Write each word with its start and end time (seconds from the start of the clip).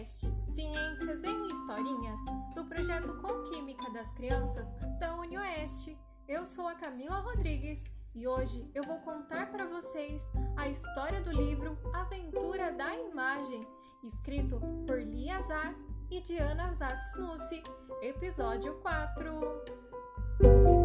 podcast 0.00 0.26
Ciências 0.54 1.24
em 1.24 1.46
Historinhas 1.46 2.18
do 2.54 2.64
projeto 2.64 3.14
Com 3.20 3.42
Química 3.44 3.90
das 3.92 4.10
Crianças 4.12 4.68
da 4.98 5.14
UniOeste. 5.14 5.96
Eu 6.26 6.46
sou 6.46 6.66
a 6.66 6.74
Camila 6.74 7.20
Rodrigues 7.20 7.90
e 8.14 8.26
hoje 8.26 8.70
eu 8.74 8.82
vou 8.84 8.98
contar 9.00 9.50
para 9.50 9.66
vocês 9.66 10.26
a 10.56 10.68
história 10.68 11.20
do 11.20 11.30
livro 11.30 11.78
Aventura 11.92 12.72
da 12.72 12.94
Imagem, 12.94 13.60
escrito 14.02 14.58
por 14.86 15.00
Lia 15.00 15.38
Zatz 15.40 15.84
e 16.10 16.20
Diana 16.22 16.72
Zatz 16.72 17.14
Mussi, 17.16 17.62
episódio 18.02 18.74
4. 18.80 20.79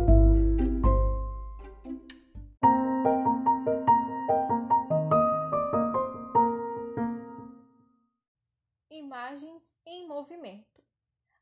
Imagens 8.97 9.75
em 9.85 10.07
movimento. 10.07 10.81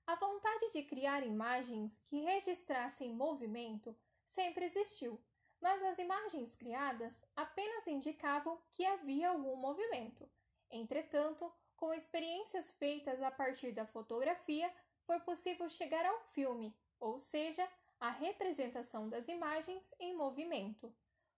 A 0.08 0.16
vontade 0.16 0.72
de 0.72 0.82
criar 0.82 1.24
imagens 1.24 2.02
que 2.08 2.20
registrassem 2.20 3.14
movimento 3.14 3.96
sempre 4.26 4.66
existiu, 4.66 5.24
mas 5.62 5.84
as 5.84 6.00
imagens 6.00 6.56
criadas 6.56 7.24
apenas 7.36 7.86
indicavam 7.86 8.60
que 8.72 8.84
havia 8.84 9.30
algum 9.30 9.56
movimento. 9.56 10.28
Entretanto, 10.72 11.54
com 11.78 11.94
experiências 11.94 12.72
feitas 12.72 13.22
a 13.22 13.30
partir 13.30 13.72
da 13.72 13.86
fotografia, 13.86 14.74
foi 15.06 15.20
possível 15.20 15.70
chegar 15.70 16.08
ao 16.08 16.22
filme, 16.32 16.76
ou 17.00 17.20
seja, 17.20 17.70
a 18.00 18.10
representação 18.10 19.08
das 19.08 19.28
imagens 19.28 19.94
em 20.00 20.18
movimento. 20.18 20.92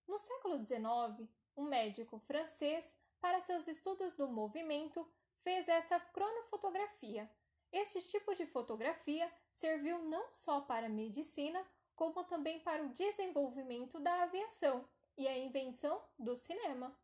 No 0.07 0.17
século 0.17 0.63
XIX, 0.63 1.29
um 1.57 1.65
médico 1.65 2.19
francês, 2.19 2.97
para 3.19 3.41
seus 3.41 3.67
estudos 3.67 4.13
do 4.13 4.29
movimento, 4.29 5.05
fez 5.45 5.69
essa 5.69 5.99
cronofotografia. 5.99 7.29
Este 7.71 8.01
tipo 8.01 8.33
de 8.33 8.47
fotografia 8.47 9.31
serviu 9.51 9.99
não 9.99 10.33
só 10.33 10.59
para 10.61 10.87
a 10.87 10.89
medicina, 10.89 11.63
como 11.95 12.23
também 12.23 12.59
para 12.61 12.83
o 12.83 12.89
desenvolvimento 12.89 13.99
da 13.99 14.23
aviação 14.23 14.83
e 15.15 15.27
a 15.27 15.37
invenção 15.37 16.01
do 16.17 16.35
cinema. 16.35 16.97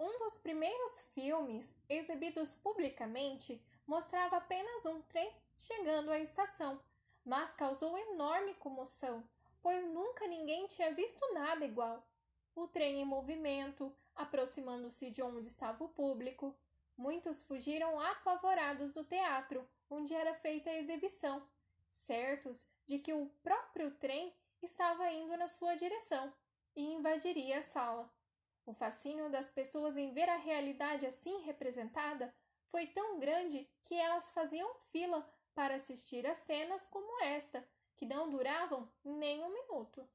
Um 0.00 0.18
dos 0.18 0.38
primeiros 0.38 1.02
filmes 1.12 1.76
exibidos 1.86 2.56
publicamente 2.56 3.62
mostrava 3.86 4.38
apenas 4.38 4.86
um 4.86 5.02
trem 5.02 5.30
chegando 5.58 6.10
à 6.10 6.18
estação, 6.18 6.80
mas 7.22 7.54
causou 7.54 7.96
enorme 7.98 8.54
comoção, 8.54 9.22
pois 9.62 9.84
nunca 9.92 10.26
ninguém 10.26 10.66
tinha 10.66 10.94
visto 10.94 11.20
nada 11.34 11.62
igual. 11.62 12.02
O 12.56 12.66
trem 12.66 13.02
em 13.02 13.04
movimento, 13.04 13.94
aproximando-se 14.16 15.10
de 15.10 15.22
onde 15.22 15.46
estava 15.46 15.84
o 15.84 15.88
público, 15.88 16.56
Muitos 16.96 17.42
fugiram 17.42 18.00
apavorados 18.00 18.92
do 18.92 19.04
teatro 19.04 19.68
onde 19.90 20.14
era 20.14 20.34
feita 20.34 20.70
a 20.70 20.76
exibição, 20.76 21.46
certos 21.90 22.70
de 22.86 22.98
que 22.98 23.12
o 23.12 23.26
próprio 23.42 23.90
trem 23.92 24.32
estava 24.62 25.10
indo 25.10 25.36
na 25.36 25.48
sua 25.48 25.74
direção 25.74 26.32
e 26.76 26.82
invadiria 26.82 27.58
a 27.58 27.62
sala. 27.62 28.10
O 28.66 28.72
fascínio 28.72 29.28
das 29.28 29.50
pessoas 29.50 29.96
em 29.96 30.12
ver 30.12 30.28
a 30.28 30.36
realidade 30.36 31.04
assim 31.04 31.42
representada 31.42 32.34
foi 32.70 32.86
tão 32.86 33.18
grande 33.18 33.68
que 33.84 33.94
elas 33.94 34.30
faziam 34.30 34.74
fila 34.90 35.28
para 35.54 35.76
assistir 35.76 36.26
a 36.26 36.34
cenas 36.34 36.84
como 36.86 37.22
esta, 37.22 37.66
que 37.96 38.06
não 38.06 38.30
duravam 38.30 38.88
nem 39.04 39.42
um 39.44 39.52
minuto. 39.52 40.08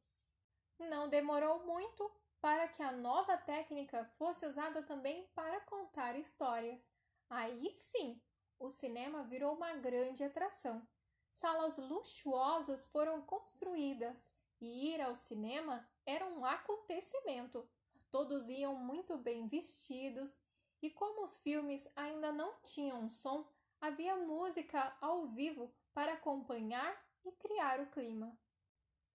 Não 0.79 1.07
demorou 1.07 1.65
muito 1.65 2.11
para 2.41 2.67
que 2.67 2.81
a 2.81 2.91
nova 2.91 3.37
técnica 3.37 4.05
fosse 4.17 4.45
usada 4.45 4.81
também 4.83 5.27
para 5.35 5.59
contar 5.61 6.17
histórias. 6.17 6.89
Aí 7.29 7.73
sim, 7.75 8.21
o 8.57 8.69
cinema 8.69 9.23
virou 9.23 9.55
uma 9.55 9.75
grande 9.75 10.23
atração. 10.23 10.87
Salas 11.31 11.77
luxuosas 11.77 12.85
foram 12.87 13.21
construídas 13.21 14.33
e 14.59 14.93
ir 14.93 15.01
ao 15.01 15.15
cinema 15.15 15.87
era 16.05 16.25
um 16.25 16.45
acontecimento. 16.45 17.67
Todos 18.11 18.49
iam 18.49 18.75
muito 18.75 19.17
bem 19.17 19.47
vestidos 19.47 20.37
e, 20.81 20.89
como 20.89 21.23
os 21.23 21.37
filmes 21.37 21.87
ainda 21.95 22.31
não 22.31 22.55
tinham 22.63 23.07
som, 23.09 23.47
havia 23.79 24.15
música 24.15 24.95
ao 24.99 25.27
vivo 25.27 25.73
para 25.93 26.13
acompanhar 26.13 27.05
e 27.23 27.31
criar 27.33 27.79
o 27.79 27.87
clima. 27.87 28.37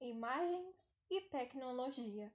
Imagens 0.01 0.95
e 1.11 1.21
tecnologia. 1.23 2.33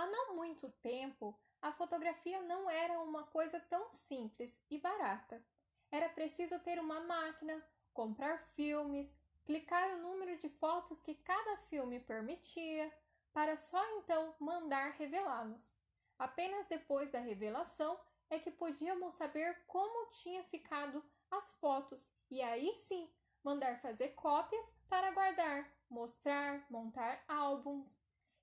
Há 0.00 0.06
não 0.06 0.34
muito 0.34 0.66
tempo, 0.80 1.38
a 1.60 1.72
fotografia 1.72 2.40
não 2.40 2.70
era 2.70 2.98
uma 3.00 3.24
coisa 3.24 3.60
tão 3.60 3.92
simples 3.92 4.58
e 4.70 4.78
barata. 4.78 5.44
Era 5.92 6.08
preciso 6.08 6.58
ter 6.60 6.78
uma 6.78 7.00
máquina, 7.00 7.62
comprar 7.92 8.38
filmes, 8.54 9.14
clicar 9.44 9.90
o 9.90 9.98
número 9.98 10.38
de 10.38 10.48
fotos 10.48 11.02
que 11.02 11.14
cada 11.16 11.58
filme 11.68 12.00
permitia, 12.00 12.90
para 13.30 13.58
só 13.58 13.84
então 13.98 14.34
mandar 14.40 14.92
revelá-los. 14.92 15.78
Apenas 16.18 16.64
depois 16.64 17.10
da 17.10 17.20
revelação 17.20 18.00
é 18.30 18.38
que 18.38 18.50
podíamos 18.50 19.12
saber 19.16 19.66
como 19.66 20.08
tinha 20.08 20.42
ficado 20.44 21.04
as 21.30 21.50
fotos 21.56 22.10
e 22.30 22.40
aí 22.40 22.74
sim 22.74 23.06
mandar 23.44 23.82
fazer 23.82 24.14
cópias 24.14 24.64
para 24.88 25.10
guardar, 25.10 25.70
mostrar, 25.90 26.64
montar 26.70 27.22
álbuns. 27.28 27.99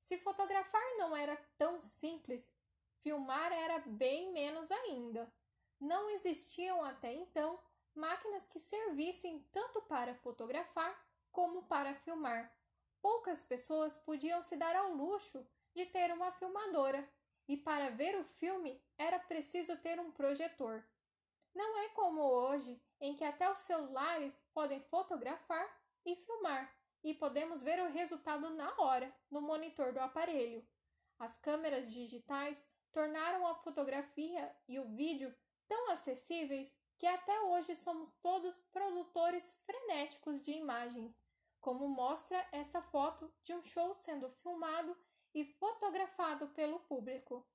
Se 0.08 0.18
fotografar 0.20 0.82
não 0.98 1.14
era 1.14 1.36
tão 1.58 1.82
simples, 1.82 2.50
filmar 3.02 3.52
era 3.52 3.80
bem 3.80 4.32
menos 4.32 4.72
ainda. 4.72 5.30
Não 5.82 6.10
existiam 6.12 6.82
até 6.82 7.14
então 7.14 7.60
máquinas 7.94 8.48
que 8.48 8.58
servissem 8.58 9.46
tanto 9.52 9.82
para 9.82 10.16
fotografar 10.16 10.98
como 11.30 11.64
para 11.64 11.94
filmar. 11.94 12.58
Poucas 13.02 13.44
pessoas 13.44 13.98
podiam 13.98 14.42
se 14.42 14.56
dar 14.56 14.78
ao 14.78 14.94
luxo 14.94 15.46
de 15.76 15.86
ter 15.88 16.14
uma 16.14 16.32
filmadora, 16.32 17.06
e 17.46 17.58
para 17.58 17.90
ver 17.90 18.18
o 18.18 18.24
filme 18.24 18.82
era 18.98 19.20
preciso 19.20 19.76
ter 19.76 20.00
um 20.00 20.10
projetor. 20.10 20.86
Não 21.54 21.80
é 21.80 21.90
como 21.90 22.22
hoje, 22.22 22.82
em 23.02 23.14
que 23.14 23.26
até 23.26 23.52
os 23.52 23.60
celulares 23.60 24.34
podem 24.54 24.80
fotografar 24.84 25.68
e 26.06 26.16
filmar 26.16 26.77
e 27.04 27.14
podemos 27.14 27.62
ver 27.62 27.80
o 27.82 27.92
resultado 27.92 28.50
na 28.50 28.74
hora 28.80 29.14
no 29.30 29.42
monitor 29.42 29.94
do 29.94 30.00
aparelho. 30.00 30.66
As 31.20 31.38
câmeras 31.38 31.92
digitais 31.92 32.64
tornaram 32.92 33.46
a 33.48 33.56
fotografia 33.56 34.56
e 34.68 34.80
o 34.80 34.86
vídeo 34.96 35.34
tão 35.68 35.92
acessíveis 35.92 36.76
que 36.98 37.06
até 37.06 37.40
hoje 37.42 37.76
somos 37.76 38.12
todos 38.22 38.58
produtores 38.72 39.54
frenéticos 39.66 40.42
de 40.42 40.52
imagens, 40.52 41.20
como 41.60 41.88
mostra 41.88 42.48
esta 42.52 42.82
foto 42.82 43.32
de 43.44 43.54
um 43.54 43.64
show 43.64 43.94
sendo 43.94 44.30
filmado 44.42 44.98
e 45.34 45.46
fotografado 45.46 46.48
pelo 46.50 46.80
público. 46.82 47.46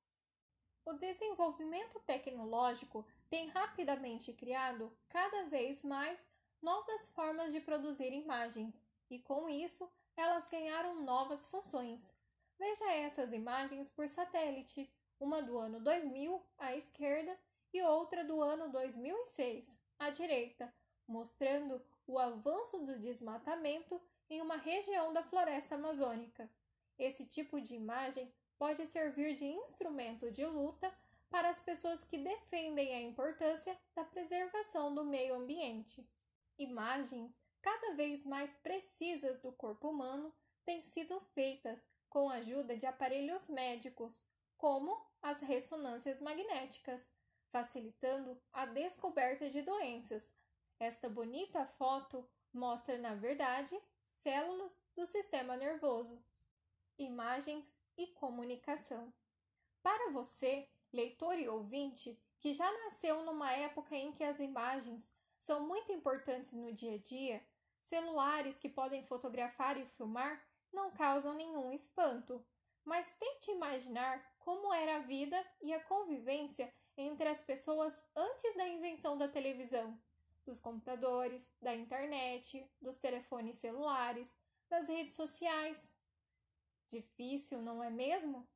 O 0.84 0.94
desenvolvimento 0.94 2.00
tecnológico 2.00 3.06
tem 3.30 3.48
rapidamente 3.48 4.32
criado 4.32 4.96
cada 5.08 5.44
vez 5.44 5.82
mais 5.82 6.20
novas 6.60 7.10
formas 7.10 7.52
de 7.52 7.60
produzir 7.60 8.12
imagens, 8.12 8.86
e 9.12 9.18
com 9.18 9.46
isso 9.46 9.88
elas 10.16 10.46
ganharam 10.48 11.02
novas 11.02 11.46
funções. 11.46 12.12
Veja 12.58 12.92
essas 12.92 13.32
imagens 13.32 13.90
por 13.90 14.08
satélite, 14.08 14.90
uma 15.20 15.42
do 15.42 15.58
ano 15.58 15.80
2000 15.80 16.42
à 16.56 16.74
esquerda 16.74 17.38
e 17.74 17.82
outra 17.82 18.24
do 18.24 18.42
ano 18.42 18.70
2006 18.70 19.78
à 19.98 20.08
direita, 20.10 20.72
mostrando 21.06 21.84
o 22.06 22.18
avanço 22.18 22.78
do 22.78 22.98
desmatamento 22.98 24.00
em 24.30 24.40
uma 24.40 24.56
região 24.56 25.12
da 25.12 25.22
floresta 25.22 25.74
amazônica. 25.74 26.50
Esse 26.98 27.26
tipo 27.26 27.60
de 27.60 27.74
imagem 27.74 28.32
pode 28.58 28.86
servir 28.86 29.34
de 29.34 29.44
instrumento 29.44 30.30
de 30.30 30.46
luta 30.46 30.92
para 31.28 31.50
as 31.50 31.60
pessoas 31.60 32.02
que 32.04 32.16
defendem 32.16 32.94
a 32.94 33.00
importância 33.00 33.76
da 33.94 34.04
preservação 34.04 34.94
do 34.94 35.04
meio 35.04 35.34
ambiente. 35.34 36.06
Imagens 36.58 37.41
cada 37.62 37.94
vez 37.94 38.26
mais 38.26 38.52
precisas 38.54 39.38
do 39.38 39.52
corpo 39.52 39.88
humano 39.88 40.34
têm 40.64 40.82
sido 40.82 41.20
feitas 41.34 41.82
com 42.10 42.28
a 42.28 42.34
ajuda 42.34 42.76
de 42.76 42.86
aparelhos 42.86 43.48
médicos, 43.48 44.26
como 44.58 45.00
as 45.22 45.40
ressonâncias 45.40 46.20
magnéticas, 46.20 47.10
facilitando 47.50 48.38
a 48.52 48.66
descoberta 48.66 49.48
de 49.48 49.62
doenças. 49.62 50.34
Esta 50.78 51.08
bonita 51.08 51.64
foto 51.78 52.28
mostra, 52.52 52.98
na 52.98 53.14
verdade, 53.14 53.78
células 54.06 54.76
do 54.94 55.06
sistema 55.06 55.56
nervoso. 55.56 56.22
Imagens 56.98 57.80
e 57.96 58.08
comunicação. 58.08 59.12
Para 59.82 60.10
você, 60.10 60.68
leitor 60.92 61.38
e 61.38 61.48
ouvinte, 61.48 62.18
que 62.40 62.52
já 62.52 62.70
nasceu 62.84 63.22
numa 63.22 63.52
época 63.52 63.96
em 63.96 64.12
que 64.12 64.24
as 64.24 64.40
imagens 64.40 65.14
são 65.38 65.66
muito 65.66 65.90
importantes 65.92 66.52
no 66.52 66.72
dia 66.72 66.94
a 66.94 66.98
dia, 66.98 67.44
Celulares 67.82 68.58
que 68.58 68.68
podem 68.68 69.04
fotografar 69.04 69.76
e 69.76 69.84
filmar 69.84 70.42
não 70.72 70.92
causam 70.92 71.34
nenhum 71.34 71.72
espanto, 71.72 72.42
mas 72.84 73.12
tente 73.18 73.50
imaginar 73.50 74.24
como 74.38 74.72
era 74.72 74.96
a 74.96 75.00
vida 75.00 75.44
e 75.60 75.74
a 75.74 75.82
convivência 75.84 76.72
entre 76.96 77.28
as 77.28 77.40
pessoas 77.40 78.06
antes 78.16 78.54
da 78.56 78.68
invenção 78.68 79.18
da 79.18 79.28
televisão, 79.28 80.00
dos 80.46 80.60
computadores, 80.60 81.50
da 81.60 81.74
internet, 81.74 82.66
dos 82.80 82.96
telefones 82.98 83.56
celulares, 83.56 84.34
das 84.70 84.88
redes 84.88 85.14
sociais. 85.14 85.94
Difícil, 86.88 87.60
não 87.60 87.82
é 87.82 87.90
mesmo? 87.90 88.46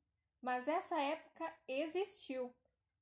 Mas 0.40 0.69
essa 0.69 0.99
época 1.00 1.52
existiu. 1.67 2.55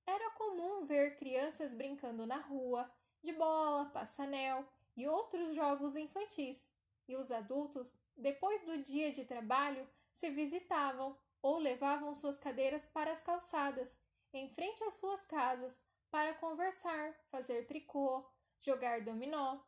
Era 0.07 0.31
comum 0.33 0.87
ver 0.87 1.17
crianças 1.17 1.75
brincando 1.75 2.27
na 2.27 2.39
rua, 2.39 2.91
de 3.23 3.33
bola, 3.33 3.87
passanel 3.87 4.67
e 4.97 5.07
outros 5.07 5.55
jogos 5.55 5.97
infantis, 5.97 6.73
e 7.09 7.17
os 7.17 7.31
adultos, 7.31 7.95
depois 8.17 8.63
do 8.63 8.79
dia 8.79 9.13
de 9.13 9.25
trabalho, 9.25 9.89
se 10.13 10.31
visitavam 10.31 11.19
ou 11.43 11.59
levavam 11.59 12.15
suas 12.15 12.39
cadeiras 12.39 12.87
para 12.87 13.13
as 13.13 13.23
calçadas, 13.23 13.97
em 14.33 14.49
frente 14.55 14.83
às 14.85 14.95
suas 14.95 15.25
casas, 15.27 15.85
para 16.11 16.35
conversar, 16.35 17.15
fazer 17.31 17.67
tricô, 17.67 18.25
jogar 18.61 19.03
dominó. 19.03 19.61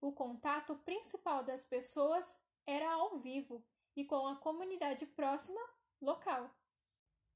O 0.00 0.12
contato 0.12 0.76
principal 0.76 1.44
das 1.44 1.64
pessoas 1.64 2.24
era 2.66 2.90
ao 2.90 3.18
vivo 3.18 3.64
e 3.94 4.04
com 4.04 4.26
a 4.26 4.36
comunidade 4.36 5.06
próxima 5.06 5.60
local. 6.00 6.50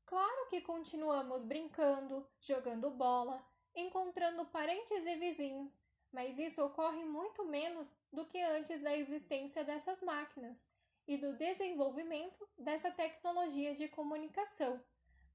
Claro 0.06 0.48
que 0.48 0.60
continuamos 0.60 1.44
brincando, 1.44 2.26
jogando 2.40 2.90
bola, 2.90 3.44
encontrando 3.74 4.44
parentes 4.46 5.06
e 5.06 5.16
vizinhos, 5.16 5.80
mas 6.12 6.38
isso 6.38 6.62
ocorre 6.62 7.04
muito 7.04 7.44
menos 7.44 7.88
do 8.12 8.26
que 8.26 8.40
antes 8.40 8.80
da 8.80 8.96
existência 8.96 9.64
dessas 9.64 10.00
máquinas 10.02 10.68
e 11.06 11.16
do 11.16 11.36
desenvolvimento 11.36 12.48
dessa 12.56 12.90
tecnologia 12.90 13.74
de 13.74 13.88
comunicação. 13.88 14.82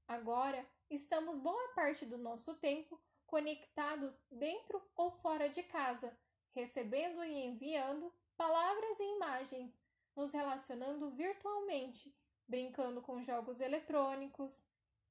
Agora, 0.06 0.66
estamos 0.90 1.36
boa 1.38 1.68
parte 1.74 2.06
do 2.06 2.16
nosso 2.16 2.54
tempo 2.54 3.00
conectados 3.26 4.22
dentro 4.30 4.80
ou 4.94 5.10
fora 5.10 5.48
de 5.48 5.62
casa, 5.62 6.16
recebendo 6.54 7.24
e 7.24 7.44
enviando 7.44 8.12
palavras 8.36 8.98
e 9.00 9.16
imagens, 9.16 9.82
nos 10.14 10.32
relacionando 10.32 11.10
virtualmente, 11.10 12.14
brincando 12.46 13.02
com 13.02 13.22
jogos 13.22 13.60
eletrônicos. 13.60 14.66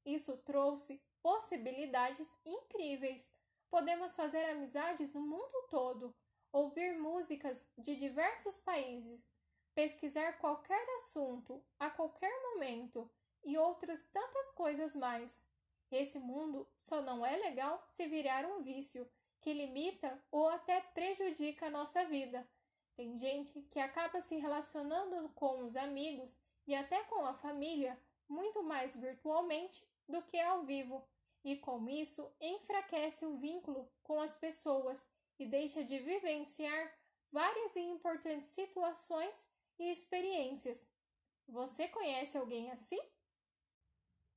Isso 0.05 0.37
trouxe 0.37 1.01
possibilidades 1.21 2.29
incríveis. 2.45 3.31
Podemos 3.69 4.15
fazer 4.15 4.43
amizades 4.45 5.13
no 5.13 5.21
mundo 5.21 5.67
todo, 5.69 6.15
ouvir 6.51 6.97
músicas 6.97 7.69
de 7.77 7.95
diversos 7.95 8.57
países, 8.57 9.29
pesquisar 9.73 10.37
qualquer 10.39 10.85
assunto 10.97 11.61
a 11.77 11.89
qualquer 11.89 12.33
momento 12.41 13.11
e 13.43 13.57
outras 13.57 14.03
tantas 14.05 14.51
coisas 14.51 14.95
mais. 14.95 15.47
Esse 15.91 16.17
mundo 16.17 16.67
só 16.75 17.01
não 17.01 17.25
é 17.25 17.35
legal 17.37 17.83
se 17.87 18.07
virar 18.07 18.45
um 18.45 18.61
vício 18.61 19.07
que 19.41 19.53
limita 19.53 20.19
ou 20.31 20.47
até 20.47 20.81
prejudica 20.81 21.67
a 21.67 21.69
nossa 21.69 22.03
vida. 22.05 22.47
Tem 22.95 23.17
gente 23.17 23.61
que 23.69 23.79
acaba 23.79 24.21
se 24.21 24.37
relacionando 24.37 25.29
com 25.35 25.63
os 25.63 25.75
amigos 25.75 26.33
e 26.65 26.73
até 26.73 27.03
com 27.03 27.25
a 27.25 27.33
família 27.33 27.99
muito 28.27 28.63
mais 28.63 28.95
virtualmente 28.95 29.85
do 30.07 30.21
que 30.23 30.39
ao 30.39 30.63
vivo, 30.63 31.07
e 31.45 31.55
com 31.55 31.87
isso 31.87 32.27
enfraquece 32.41 33.23
o 33.23 33.37
vínculo 33.37 33.87
com 34.01 34.19
as 34.19 34.33
pessoas 34.33 34.99
e 35.37 35.45
deixa 35.45 35.83
de 35.83 35.99
vivenciar 35.99 36.91
várias 37.31 37.75
e 37.75 37.81
importantes 37.81 38.49
situações 38.49 39.47
e 39.77 39.91
experiências. 39.91 40.89
Você 41.47 41.87
conhece 41.87 42.35
alguém 42.35 42.71
assim? 42.71 42.99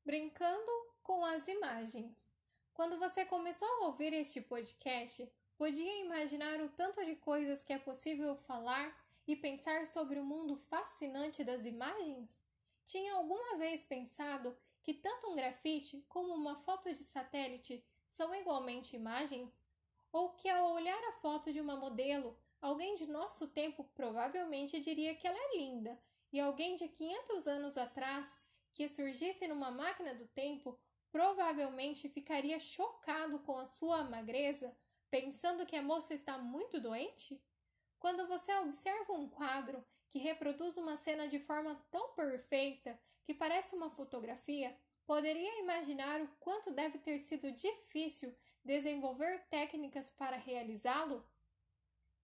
Brincando 0.04 0.70
com 1.02 1.24
as 1.24 1.48
imagens. 1.48 2.30
Quando 2.74 2.98
você 2.98 3.24
começou 3.24 3.66
a 3.66 3.86
ouvir 3.86 4.12
este 4.12 4.42
podcast, 4.42 5.26
podia 5.56 6.04
imaginar 6.04 6.60
o 6.60 6.68
tanto 6.68 7.02
de 7.06 7.16
coisas 7.16 7.64
que 7.64 7.72
é 7.72 7.78
possível 7.78 8.36
falar 8.36 8.94
e 9.26 9.34
pensar 9.34 9.86
sobre 9.86 10.20
o 10.20 10.24
mundo 10.24 10.58
fascinante 10.68 11.42
das 11.42 11.64
imagens? 11.64 12.38
Tinha 12.84 13.14
alguma 13.14 13.56
vez 13.56 13.82
pensado 13.82 14.54
que 14.88 14.94
tanto 14.94 15.30
um 15.30 15.36
grafite 15.36 16.02
como 16.08 16.32
uma 16.32 16.56
foto 16.62 16.94
de 16.94 17.04
satélite 17.04 17.84
são 18.06 18.34
igualmente 18.34 18.96
imagens? 18.96 19.62
Ou 20.10 20.30
que 20.30 20.48
ao 20.48 20.72
olhar 20.72 20.98
a 21.10 21.12
foto 21.20 21.52
de 21.52 21.60
uma 21.60 21.76
modelo, 21.76 22.34
alguém 22.58 22.94
de 22.94 23.06
nosso 23.06 23.48
tempo 23.48 23.84
provavelmente 23.94 24.80
diria 24.80 25.14
que 25.14 25.28
ela 25.28 25.36
é 25.36 25.58
linda, 25.58 26.00
e 26.32 26.40
alguém 26.40 26.74
de 26.74 26.88
500 26.88 27.46
anos 27.46 27.76
atrás 27.76 28.40
que 28.72 28.88
surgisse 28.88 29.46
numa 29.46 29.70
máquina 29.70 30.14
do 30.14 30.26
tempo 30.28 30.80
provavelmente 31.12 32.08
ficaria 32.08 32.58
chocado 32.58 33.40
com 33.40 33.58
a 33.58 33.66
sua 33.66 34.02
magreza, 34.04 34.74
pensando 35.10 35.66
que 35.66 35.76
a 35.76 35.82
moça 35.82 36.14
está 36.14 36.38
muito 36.38 36.80
doente? 36.80 37.38
Quando 37.98 38.26
você 38.26 38.54
observa 38.54 39.12
um 39.12 39.28
quadro 39.28 39.84
que 40.10 40.18
reproduz 40.18 40.76
uma 40.76 40.96
cena 40.96 41.28
de 41.28 41.38
forma 41.38 41.74
tão 41.90 42.14
perfeita 42.14 42.98
que 43.24 43.34
parece 43.34 43.74
uma 43.74 43.90
fotografia, 43.90 44.76
poderia 45.06 45.60
imaginar 45.60 46.20
o 46.20 46.28
quanto 46.40 46.70
deve 46.70 46.98
ter 46.98 47.18
sido 47.18 47.50
difícil 47.52 48.34
desenvolver 48.64 49.44
técnicas 49.50 50.10
para 50.10 50.36
realizá-lo? 50.36 51.24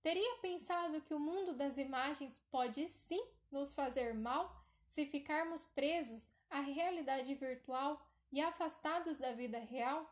Teria 0.02 0.36
pensado 0.42 1.00
que 1.00 1.14
o 1.14 1.18
mundo 1.18 1.54
das 1.54 1.78
imagens 1.78 2.38
pode 2.50 2.86
sim 2.88 3.26
nos 3.50 3.74
fazer 3.74 4.14
mal 4.14 4.54
se 4.86 5.06
ficarmos 5.06 5.64
presos 5.64 6.30
à 6.50 6.60
realidade 6.60 7.34
virtual 7.34 8.06
e 8.30 8.40
afastados 8.40 9.16
da 9.16 9.32
vida 9.32 9.58
real? 9.58 10.10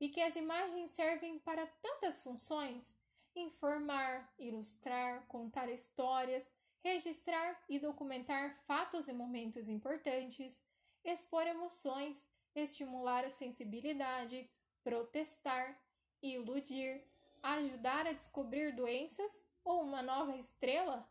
E 0.00 0.08
que 0.08 0.20
as 0.20 0.36
imagens 0.36 0.92
servem 0.92 1.38
para 1.40 1.66
tantas 1.66 2.22
funções: 2.22 2.96
informar, 3.34 4.32
ilustrar, 4.38 5.26
contar 5.26 5.68
histórias, 5.68 6.50
registrar 6.82 7.62
e 7.68 7.78
documentar 7.78 8.56
fatos 8.66 9.08
e 9.08 9.12
momentos 9.12 9.68
importantes, 9.68 10.64
expor 11.04 11.46
emoções, 11.46 12.28
estimular 12.54 13.24
a 13.24 13.30
sensibilidade, 13.30 14.48
protestar, 14.82 15.78
iludir, 16.22 17.02
ajudar 17.42 18.06
a 18.06 18.12
descobrir 18.12 18.74
doenças 18.74 19.44
ou 19.64 19.82
uma 19.82 20.02
nova 20.02 20.36
estrela? 20.36 21.08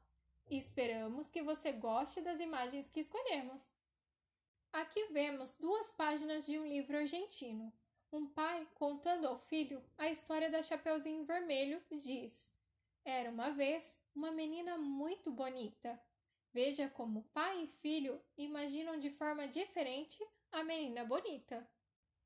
esperamos 0.50 1.30
que 1.30 1.42
você 1.42 1.72
goste 1.74 2.22
das 2.22 2.40
imagens 2.40 2.88
que 2.88 3.02
escolhemos. 3.02 3.76
Aqui 4.72 5.08
vemos 5.12 5.56
duas 5.56 5.92
páginas 5.92 6.46
de 6.46 6.58
um 6.58 6.66
livro 6.66 6.98
argentino. 6.98 7.74
Um 8.12 8.28
pai 8.28 8.66
contando 8.76 9.28
ao 9.28 9.38
filho 9.38 9.84
a 9.98 10.10
história 10.10 10.50
da 10.50 10.62
Chapeuzinho 10.62 11.26
Vermelho 11.26 11.82
diz: 11.92 12.54
Era 13.04 13.30
uma 13.30 13.52
vez 13.52 14.00
uma 14.18 14.32
menina 14.32 14.80
muito 14.80 15.32
bonita. 15.32 16.02
Veja 16.52 16.90
como 16.90 17.30
pai 17.32 17.66
e 17.66 17.68
filho 17.68 18.20
imaginam 18.36 18.98
de 19.00 19.12
forma 19.12 19.48
diferente 19.48 20.18
a 20.52 20.64
menina 20.64 21.06
bonita. 21.06 21.70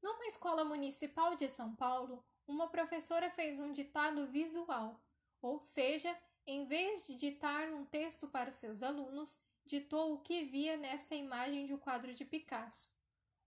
Numa 0.01 0.25
escola 0.25 0.63
municipal 0.63 1.35
de 1.35 1.49
São 1.49 1.75
Paulo, 1.75 2.25
uma 2.47 2.69
professora 2.69 3.29
fez 3.31 3.59
um 3.59 3.73
ditado 3.73 4.25
visual, 4.27 5.03
ou 5.41 5.59
seja, 5.59 6.17
em 6.47 6.65
vez 6.65 7.03
de 7.03 7.13
ditar 7.13 7.67
um 7.73 7.83
texto 7.83 8.25
para 8.25 8.53
seus 8.53 8.81
alunos, 8.81 9.37
ditou 9.65 10.13
o 10.13 10.21
que 10.21 10.45
via 10.45 10.77
nesta 10.77 11.13
imagem 11.13 11.65
de 11.65 11.73
um 11.73 11.77
quadro 11.77 12.13
de 12.13 12.23
Picasso. 12.23 12.89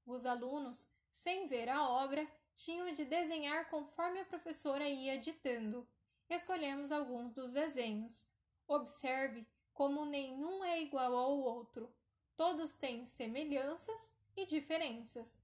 Os 0.05 0.27
alunos, 0.27 0.87
sem 1.11 1.49
ver 1.49 1.71
a 1.71 1.89
obra, 1.89 2.31
tinham 2.55 2.93
de 2.93 3.07
desenhar 3.07 3.71
conforme 3.71 4.21
a 4.21 4.25
professora 4.27 4.87
ia 4.87 5.17
ditando. 5.17 5.89
Escolhemos 6.29 6.93
alguns 6.93 7.33
dos 7.33 7.55
desenhos. 7.55 8.34
Observe 8.66 9.47
como 9.73 10.04
nenhum 10.06 10.64
é 10.64 10.83
igual 10.83 11.14
ao 11.14 11.38
outro. 11.38 11.92
Todos 12.37 12.73
têm 12.73 13.04
semelhanças 13.04 14.14
e 14.37 14.47
diferenças. 14.47 15.40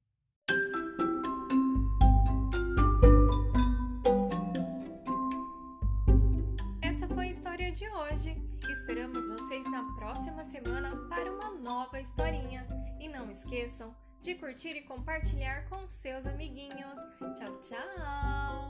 Essa 6.82 7.06
foi 7.08 7.26
a 7.26 7.30
história 7.30 7.70
de 7.70 7.88
hoje. 7.88 8.36
Esperamos 8.70 9.28
vocês 9.28 9.70
na 9.70 9.84
próxima 9.94 10.42
semana 10.44 10.96
para 11.08 11.30
uma 11.30 11.50
nova 11.50 12.00
historinha. 12.00 12.66
E 12.98 13.08
não 13.08 13.30
esqueçam 13.30 13.94
de 14.20 14.34
curtir 14.34 14.76
e 14.76 14.82
compartilhar 14.82 15.68
com 15.68 15.88
seus 15.88 16.26
amiguinhos. 16.26 16.98
Tchau, 17.36 17.60
tchau! 17.62 18.69